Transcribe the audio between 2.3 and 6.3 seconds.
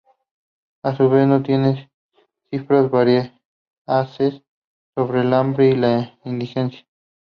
cifras veraces sobre el hambre y la